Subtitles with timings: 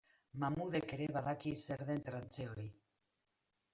[0.43, 2.67] Mahmudek ere badaki zer den trantze hori.